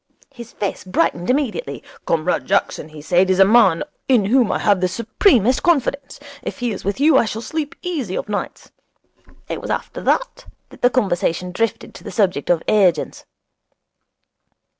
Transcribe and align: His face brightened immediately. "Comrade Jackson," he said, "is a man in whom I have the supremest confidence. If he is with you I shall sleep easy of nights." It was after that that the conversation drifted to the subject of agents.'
His 0.31 0.51
face 0.53 0.83
brightened 0.83 1.29
immediately. 1.29 1.83
"Comrade 2.07 2.47
Jackson," 2.47 2.89
he 2.89 3.03
said, 3.03 3.29
"is 3.29 3.37
a 3.37 3.45
man 3.45 3.83
in 4.07 4.25
whom 4.25 4.51
I 4.51 4.57
have 4.57 4.81
the 4.81 4.87
supremest 4.87 5.61
confidence. 5.61 6.19
If 6.41 6.57
he 6.57 6.71
is 6.71 6.83
with 6.83 6.99
you 6.99 7.17
I 7.19 7.25
shall 7.25 7.43
sleep 7.43 7.75
easy 7.83 8.15
of 8.15 8.27
nights." 8.27 8.71
It 9.47 9.61
was 9.61 9.69
after 9.69 10.01
that 10.01 10.47
that 10.69 10.81
the 10.81 10.89
conversation 10.89 11.51
drifted 11.51 11.93
to 11.93 12.03
the 12.03 12.09
subject 12.09 12.49
of 12.49 12.63
agents.' 12.67 13.25